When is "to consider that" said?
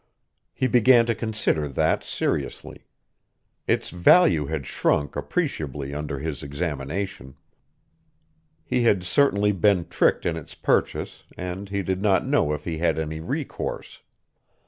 1.05-2.03